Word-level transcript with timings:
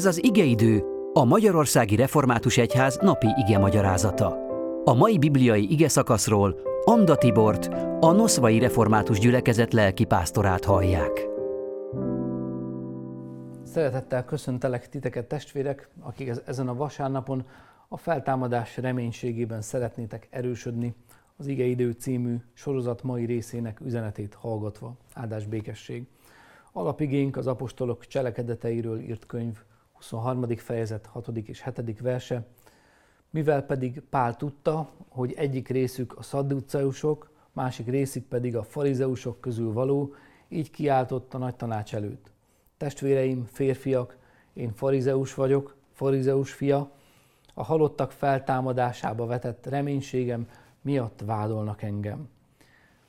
Ez 0.00 0.06
az 0.06 0.24
igeidő, 0.24 0.84
a 1.12 1.24
Magyarországi 1.24 1.96
Református 1.96 2.56
Egyház 2.58 2.98
napi 3.02 3.26
ige 3.36 3.58
magyarázata. 3.58 4.36
A 4.84 4.94
mai 4.94 5.18
bibliai 5.18 5.72
ige 5.72 5.88
szakaszról 5.88 6.60
Anda 6.84 7.16
Tibort, 7.16 7.66
a 8.00 8.12
Noszvai 8.12 8.58
Református 8.58 9.18
Gyülekezet 9.18 9.72
lelki 9.72 10.04
pásztorát 10.04 10.64
hallják. 10.64 11.28
Szeretettel 13.64 14.24
köszöntelek 14.24 14.88
titeket 14.88 15.26
testvérek, 15.26 15.88
akik 16.00 16.32
ezen 16.46 16.68
a 16.68 16.74
vasárnapon 16.74 17.46
a 17.88 17.96
feltámadás 17.96 18.76
reménységében 18.76 19.62
szeretnétek 19.62 20.28
erősödni, 20.30 20.94
az 21.36 21.46
Ige 21.46 21.64
Idő 21.64 21.90
című 21.90 22.36
sorozat 22.52 23.02
mai 23.02 23.24
részének 23.24 23.80
üzenetét 23.80 24.34
hallgatva. 24.34 24.96
Áldás 25.14 25.46
békesség! 25.46 26.06
Alapigénk 26.72 27.36
az 27.36 27.46
apostolok 27.46 28.06
cselekedeteiről 28.06 28.98
írt 29.00 29.26
könyv 29.26 29.58
23. 30.00 30.56
fejezet 30.56 31.06
6. 31.06 31.28
és 31.28 31.64
7. 31.74 32.00
verse. 32.00 32.46
Mivel 33.30 33.62
pedig 33.62 34.02
Pál 34.10 34.36
tudta, 34.36 34.90
hogy 35.08 35.32
egyik 35.32 35.68
részük 35.68 36.18
a 36.18 36.22
szadduceusok, 36.22 37.30
másik 37.52 37.86
részük 37.86 38.24
pedig 38.24 38.56
a 38.56 38.62
farizeusok 38.62 39.40
közül 39.40 39.72
való, 39.72 40.14
így 40.48 40.70
kiáltott 40.70 41.34
a 41.34 41.38
nagy 41.38 41.56
tanács 41.56 41.94
előtt. 41.94 42.30
Testvéreim, 42.76 43.44
férfiak, 43.44 44.16
én 44.52 44.72
farizeus 44.72 45.34
vagyok, 45.34 45.76
farizeus 45.92 46.52
fia, 46.52 46.90
a 47.54 47.62
halottak 47.62 48.12
feltámadásába 48.12 49.26
vetett 49.26 49.66
reménységem 49.66 50.48
miatt 50.80 51.22
vádolnak 51.24 51.82
engem. 51.82 52.28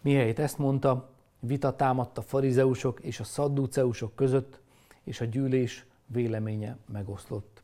Mihelyt 0.00 0.38
ezt 0.38 0.58
mondta, 0.58 1.10
vita 1.40 1.76
támadt 1.76 2.18
a 2.18 2.22
farizeusok 2.22 3.00
és 3.00 3.20
a 3.20 3.24
szadduceusok 3.24 4.14
között, 4.14 4.60
és 5.04 5.20
a 5.20 5.24
gyűlés 5.24 5.88
véleménye 6.12 6.76
megoszlott. 6.86 7.62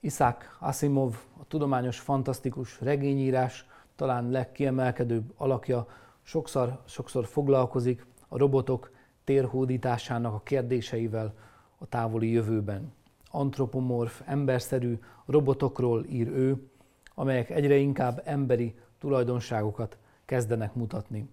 Isaac 0.00 0.44
Asimov, 0.58 1.16
a 1.40 1.46
tudományos 1.46 1.98
fantasztikus 2.00 2.80
regényírás 2.80 3.66
talán 3.96 4.30
legkiemelkedőbb 4.30 5.32
alakja, 5.36 5.86
sokszor, 6.22 6.80
sokszor 6.84 7.26
foglalkozik 7.26 8.06
a 8.28 8.38
robotok 8.38 8.90
térhódításának 9.24 10.34
a 10.34 10.40
kérdéseivel 10.42 11.34
a 11.78 11.86
távoli 11.86 12.30
jövőben. 12.30 12.92
Antropomorf, 13.30 14.22
emberszerű 14.24 14.98
robotokról 15.26 16.04
ír 16.04 16.28
ő, 16.28 16.70
amelyek 17.14 17.50
egyre 17.50 17.76
inkább 17.76 18.22
emberi 18.24 18.74
tulajdonságokat 18.98 19.98
kezdenek 20.24 20.74
mutatni. 20.74 21.28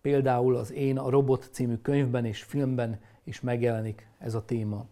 Például 0.00 0.56
az 0.56 0.72
Én 0.72 0.98
a 0.98 1.10
Robot 1.10 1.48
című 1.52 1.76
könyvben 1.76 2.24
és 2.24 2.42
filmben 2.42 3.00
is 3.24 3.40
megjelenik 3.40 4.08
ez 4.18 4.34
a 4.34 4.44
téma. 4.44 4.86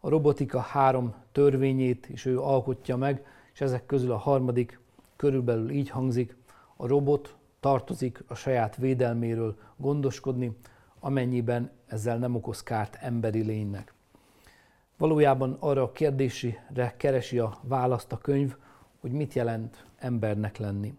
A 0.00 0.08
robotika 0.08 0.60
három 0.60 1.14
törvényét 1.32 2.08
is 2.08 2.24
ő 2.24 2.40
alkotja 2.40 2.96
meg, 2.96 3.26
és 3.52 3.60
ezek 3.60 3.86
közül 3.86 4.12
a 4.12 4.16
harmadik 4.16 4.80
körülbelül 5.16 5.70
így 5.70 5.90
hangzik, 5.90 6.36
a 6.76 6.86
robot 6.86 7.36
tartozik 7.60 8.24
a 8.26 8.34
saját 8.34 8.76
védelméről 8.76 9.56
gondoskodni, 9.76 10.56
amennyiben 11.00 11.70
ezzel 11.86 12.18
nem 12.18 12.34
okoz 12.34 12.62
kárt 12.62 12.98
emberi 13.00 13.42
lénynek. 13.42 13.94
Valójában 14.96 15.56
arra 15.60 15.82
a 15.82 15.92
kérdésre 15.92 16.94
keresi 16.96 17.38
a 17.38 17.58
választ 17.62 18.12
a 18.12 18.18
könyv, 18.18 18.56
hogy 19.00 19.12
mit 19.12 19.32
jelent 19.32 19.86
embernek 19.98 20.58
lenni. 20.58 20.94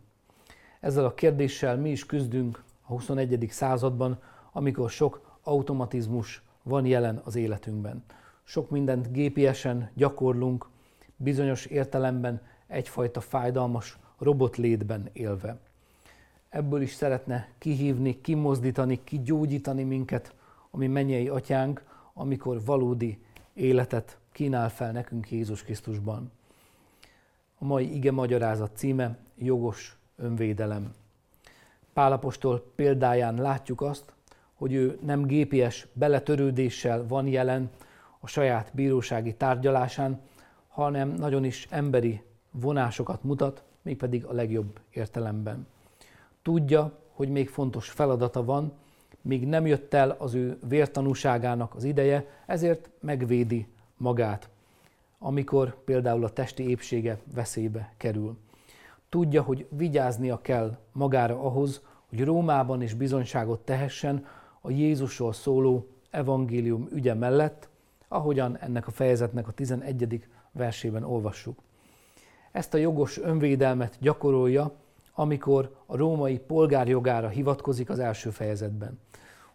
Ezzel 0.80 1.06
a 1.06 1.14
kérdéssel 1.14 1.78
mi 1.78 1.90
is 1.90 2.06
küzdünk 2.06 2.64
a 2.84 2.92
21. 2.92 3.48
században, 3.52 4.20
amikor 4.52 4.90
sok 4.90 5.38
automatizmus 5.44 6.44
van 6.64 6.86
jelen 6.86 7.22
az 7.24 7.36
életünkben. 7.36 8.04
Sok 8.44 8.70
mindent 8.70 9.12
gépiesen 9.12 9.90
gyakorlunk, 9.94 10.70
bizonyos 11.16 11.66
értelemben 11.66 12.42
egyfajta 12.68 13.22
fájdalmas 13.22 13.98
robotlétben 14.18 15.10
élve. 15.14 15.58
Ebből 16.50 16.82
is 16.82 16.94
szeretne 16.94 17.50
kihívni, 17.58 18.22
kimozdítani, 18.22 19.04
kigyógyítani 19.04 19.84
minket, 19.84 20.36
ami 20.72 20.88
mennyei 20.88 21.28
atyánk, 21.28 21.84
amikor 22.14 22.64
valódi 22.66 23.24
életet 23.54 24.18
kínál 24.32 24.70
fel 24.70 24.92
nekünk 24.92 25.32
Jézus 25.32 25.64
Krisztusban. 25.64 26.32
A 27.60 27.66
mai 27.66 27.96
ige 27.96 28.12
magyarázat 28.12 28.76
címe 28.76 29.18
Jogos 29.38 29.98
önvédelem. 30.16 30.94
Pálapostól 31.94 32.72
példáján 32.76 33.36
látjuk 33.36 33.82
azt, 33.82 34.14
hogy 34.54 34.74
ő 34.74 35.00
nem 35.02 35.26
gépies 35.26 35.88
beletörődéssel 35.94 37.08
van 37.08 37.28
jelen 37.28 37.70
a 38.20 38.28
saját 38.28 38.72
bírósági 38.74 39.34
tárgyalásán, 39.34 40.22
hanem 40.68 41.10
nagyon 41.10 41.44
is 41.44 41.68
emberi 41.70 42.22
vonásokat 42.52 43.24
mutat, 43.24 43.64
mégpedig 43.82 44.26
a 44.26 44.34
legjobb 44.34 44.80
értelemben. 44.90 45.68
Tudja, 46.42 47.00
hogy 47.10 47.30
még 47.30 47.50
fontos 47.50 47.90
feladata 47.90 48.44
van, 48.44 48.74
még 49.22 49.48
nem 49.48 49.66
jött 49.66 49.94
el 49.94 50.10
az 50.10 50.34
ő 50.34 50.58
vértanúságának 50.68 51.76
az 51.76 51.84
ideje, 51.84 52.26
ezért 52.46 52.90
megvédi 53.00 53.68
magát, 53.98 54.50
amikor 55.20 55.84
például 55.84 56.24
a 56.24 56.30
testi 56.30 56.70
épsége 56.70 57.20
veszélybe 57.34 57.94
kerül. 57.98 58.38
Tudja, 59.14 59.42
hogy 59.42 59.68
vigyáznia 59.70 60.42
kell 60.42 60.78
magára 60.92 61.40
ahhoz, 61.40 61.82
hogy 62.10 62.24
Rómában 62.24 62.82
is 62.82 62.94
bizonyságot 62.94 63.60
tehessen 63.60 64.26
a 64.62 64.72
Jézusról 64.72 65.34
szóló 65.34 65.88
evangélium 66.10 66.88
ügye 66.92 67.14
mellett, 67.14 67.70
ahogyan 68.08 68.58
ennek 68.58 68.88
a 68.88 68.92
fejezetnek 68.92 69.48
a 69.48 69.52
11. 69.52 70.28
versében 70.52 71.04
olvassuk. 71.04 71.60
Ezt 72.52 72.74
a 72.74 72.78
jogos 72.78 73.20
önvédelmet 73.20 73.98
gyakorolja, 74.00 74.72
amikor 75.14 75.76
a 75.86 75.98
római 75.98 76.40
polgárjogára 76.40 77.28
hivatkozik 77.28 77.90
az 77.90 78.00
első 78.00 78.30
fejezetben. 78.30 79.00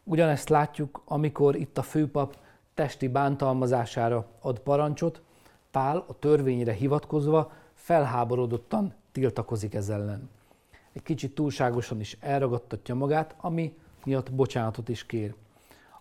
Ugyanezt 0.05 0.49
látjuk, 0.49 1.03
amikor 1.05 1.57
itt 1.57 1.79
a 1.79 1.83
főpap 1.83 2.37
testi 2.75 3.09
bántalmazására 3.09 4.27
ad 4.41 4.59
parancsot, 4.59 5.23
Pál 5.71 6.05
a 6.07 6.19
törvényre 6.19 6.73
hivatkozva 6.73 7.53
felháborodottan 7.75 8.95
tiltakozik 9.19 9.75
ez 9.75 9.89
ellen. 9.89 10.31
Egy 10.93 11.03
kicsit 11.03 11.35
túlságosan 11.35 12.01
is 12.01 12.17
elragadtatja 12.21 12.95
magát, 12.95 13.35
ami 13.41 13.77
miatt 14.05 14.33
bocsánatot 14.33 14.89
is 14.89 15.07
kér. 15.07 15.35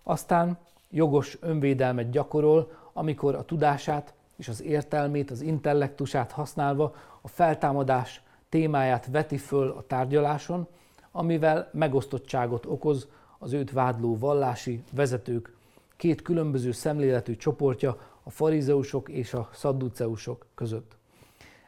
Aztán 0.02 0.58
jogos 0.90 1.38
önvédelmet 1.40 2.10
gyakorol, 2.10 2.72
amikor 2.92 3.34
a 3.34 3.44
tudását 3.44 4.14
és 4.36 4.48
az 4.48 4.62
értelmét, 4.62 5.30
az 5.30 5.40
intellektusát 5.40 6.32
használva 6.32 6.94
a 7.20 7.28
feltámadás 7.28 8.22
témáját 8.48 9.06
veti 9.10 9.36
föl 9.36 9.70
a 9.70 9.86
tárgyaláson, 9.86 10.66
amivel 11.12 11.70
megosztottságot 11.72 12.66
okoz 12.66 13.08
az 13.38 13.52
őt 13.52 13.70
vádló 13.70 14.18
vallási 14.18 14.82
vezetők 14.92 15.56
két 15.96 16.22
különböző 16.22 16.72
szemléletű 16.72 17.36
csoportja, 17.36 17.96
a 18.22 18.30
farizeusok 18.30 19.08
és 19.08 19.34
a 19.34 19.48
szadduceusok 19.52 20.46
között. 20.54 20.96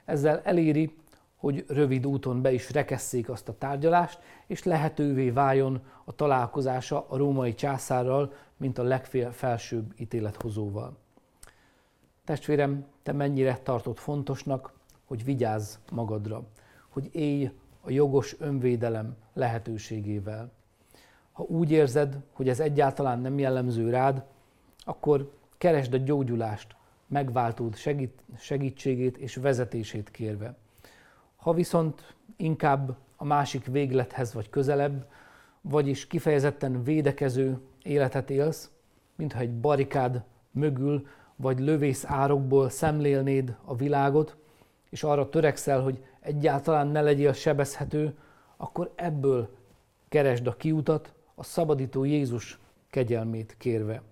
Ezzel 0.05 0.41
eléri, 0.45 0.95
hogy 1.41 1.65
rövid 1.69 2.07
úton 2.07 2.43
be 2.43 2.53
is 2.53 2.73
rekesszék 2.73 3.29
azt 3.29 3.49
a 3.49 3.59
tárgyalást, 3.59 4.19
és 4.47 4.63
lehetővé 4.63 5.31
váljon 5.31 5.83
a 6.05 6.13
találkozása 6.13 7.07
a 7.09 7.17
római 7.17 7.55
császárral, 7.55 8.33
mint 8.57 8.79
a 8.79 8.83
legfelsőbb 8.83 9.93
ítélethozóval. 9.97 10.97
Testvérem, 12.25 12.87
te 13.03 13.13
mennyire 13.13 13.59
tartod 13.63 13.97
fontosnak, 13.97 14.73
hogy 15.05 15.25
vigyázz 15.25 15.77
magadra, 15.93 16.43
hogy 16.89 17.09
élj 17.13 17.51
a 17.81 17.91
jogos 17.91 18.37
önvédelem 18.39 19.17
lehetőségével. 19.33 20.53
Ha 21.33 21.43
úgy 21.43 21.71
érzed, 21.71 22.19
hogy 22.33 22.49
ez 22.49 22.61
egyáltalán 22.61 23.21
nem 23.21 23.39
jellemző 23.39 23.91
rád, 23.91 24.25
akkor 24.79 25.33
keresd 25.59 25.95
a 25.95 25.97
gyógyulást, 25.97 26.77
megváltód 27.07 27.77
segít, 27.77 28.23
segítségét 28.39 29.17
és 29.17 29.37
vezetését 29.37 30.11
kérve. 30.11 30.57
Ha 31.41 31.53
viszont 31.53 32.15
inkább 32.37 32.97
a 33.17 33.25
másik 33.25 33.67
véglethez 33.67 34.35
vagy 34.35 34.51
közelebb, 34.51 35.07
vagyis 35.61 36.07
kifejezetten 36.07 36.83
védekező 36.83 37.59
életet 37.83 38.31
élsz, 38.31 38.71
mintha 39.17 39.41
egy 39.41 39.61
barikád 39.61 40.23
mögül 40.51 41.07
vagy 41.37 41.59
lövész 41.59 42.05
árokból 42.07 42.69
szemlélnéd 42.69 43.57
a 43.65 43.77
világot, 43.77 44.37
és 44.91 45.03
arra 45.03 45.29
törekszel, 45.29 45.81
hogy 45.83 46.05
egyáltalán 46.21 46.87
ne 46.87 47.01
legyél 47.01 47.33
sebezhető, 47.33 48.15
akkor 48.57 48.93
ebből 48.95 49.49
keresd 50.09 50.47
a 50.47 50.57
kiutat, 50.57 51.13
a 51.35 51.43
szabadító 51.43 52.05
Jézus 52.05 52.59
kegyelmét 52.91 53.55
kérve. 53.59 54.03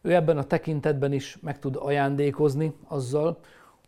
Ő 0.00 0.14
ebben 0.14 0.38
a 0.38 0.44
tekintetben 0.44 1.12
is 1.12 1.38
meg 1.40 1.58
tud 1.58 1.76
ajándékozni 1.76 2.74
azzal, 2.88 3.38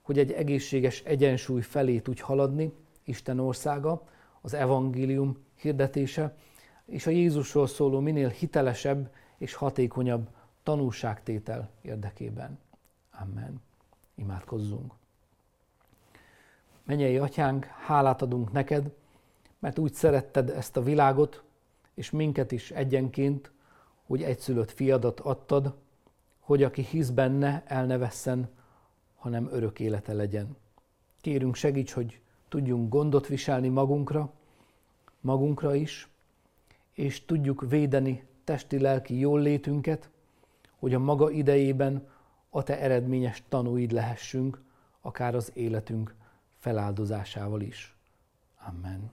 hogy 0.06 0.18
egy 0.18 0.32
egészséges 0.32 1.00
egyensúly 1.00 1.60
felé 1.60 1.98
tudj 1.98 2.20
haladni, 2.20 2.72
Isten 3.04 3.38
országa, 3.38 4.02
az 4.40 4.54
evangélium 4.54 5.36
hirdetése, 5.54 6.36
és 6.84 7.06
a 7.06 7.10
Jézusról 7.10 7.66
szóló 7.66 8.00
minél 8.00 8.28
hitelesebb 8.28 9.12
és 9.38 9.54
hatékonyabb 9.54 10.28
tanulságtétel 10.62 11.70
érdekében. 11.82 12.58
Amen. 13.20 13.62
Imádkozzunk. 14.14 14.92
Menyei 16.84 17.18
atyánk, 17.18 17.64
hálát 17.64 18.22
adunk 18.22 18.52
neked, 18.52 18.92
mert 19.58 19.78
úgy 19.78 19.92
szeretted 19.92 20.50
ezt 20.50 20.76
a 20.76 20.82
világot, 20.82 21.42
és 21.94 22.10
minket 22.10 22.52
is 22.52 22.70
egyenként, 22.70 23.50
hogy 24.06 24.22
egyszülött 24.22 24.70
fiadat 24.70 25.20
adtad, 25.20 25.74
hogy 26.40 26.62
aki 26.62 26.82
hisz 26.82 27.10
benne, 27.10 27.62
el 27.66 27.86
ne 27.86 27.98
vesszen, 27.98 28.48
hanem 29.16 29.48
örök 29.50 29.80
élete 29.80 30.12
legyen. 30.12 30.56
Kérünk 31.20 31.54
segíts, 31.54 31.92
hogy 31.92 32.20
tudjunk 32.48 32.88
gondot 32.88 33.26
viselni 33.26 33.68
magunkra, 33.68 34.32
magunkra 35.20 35.74
is, 35.74 36.08
és 36.92 37.24
tudjuk 37.24 37.68
védeni 37.68 38.26
testi-lelki 38.44 39.18
jólétünket, 39.18 40.10
hogy 40.78 40.94
a 40.94 40.98
maga 40.98 41.30
idejében 41.30 42.08
a 42.50 42.62
te 42.62 42.80
eredményes 42.80 43.42
tanúid 43.48 43.92
lehessünk, 43.92 44.62
akár 45.00 45.34
az 45.34 45.50
életünk 45.54 46.14
feláldozásával 46.56 47.60
is. 47.60 47.96
Amen. 48.68 49.10